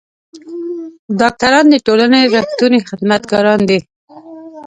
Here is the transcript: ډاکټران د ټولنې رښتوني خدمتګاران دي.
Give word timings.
ډاکټران 1.19 1.65
د 1.69 1.75
ټولنې 1.85 2.19
رښتوني 2.35 2.79
خدمتګاران 2.89 3.59
دي. 3.69 3.79